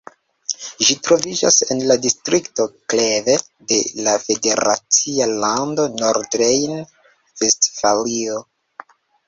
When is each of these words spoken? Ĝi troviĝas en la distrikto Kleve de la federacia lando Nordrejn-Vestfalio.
Ĝi 0.85 0.93
troviĝas 1.07 1.57
en 1.75 1.81
la 1.91 1.97
distrikto 2.05 2.65
Kleve 2.93 3.35
de 3.73 3.79
la 4.07 4.15
federacia 4.25 5.29
lando 5.45 5.87
Nordrejn-Vestfalio. 6.01 8.45